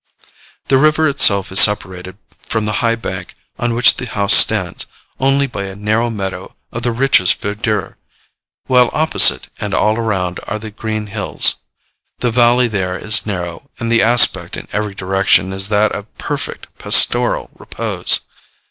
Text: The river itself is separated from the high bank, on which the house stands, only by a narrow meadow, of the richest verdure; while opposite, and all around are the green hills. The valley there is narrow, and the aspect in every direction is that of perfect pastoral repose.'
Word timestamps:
The 0.69 0.79
river 0.79 1.07
itself 1.07 1.51
is 1.51 1.59
separated 1.59 2.17
from 2.49 2.65
the 2.65 2.71
high 2.81 2.95
bank, 2.95 3.35
on 3.59 3.75
which 3.75 3.97
the 3.97 4.07
house 4.09 4.33
stands, 4.33 4.87
only 5.19 5.45
by 5.45 5.65
a 5.65 5.75
narrow 5.75 6.09
meadow, 6.09 6.55
of 6.71 6.81
the 6.81 6.91
richest 6.91 7.39
verdure; 7.39 7.97
while 8.65 8.89
opposite, 8.93 9.49
and 9.59 9.75
all 9.75 9.99
around 9.99 10.39
are 10.47 10.57
the 10.57 10.71
green 10.71 11.05
hills. 11.05 11.57
The 12.17 12.31
valley 12.31 12.67
there 12.67 12.97
is 12.97 13.27
narrow, 13.27 13.69
and 13.77 13.91
the 13.91 14.01
aspect 14.01 14.57
in 14.57 14.67
every 14.73 14.95
direction 14.95 15.53
is 15.53 15.69
that 15.69 15.91
of 15.91 16.07
perfect 16.17 16.79
pastoral 16.79 17.51
repose.' 17.55 18.21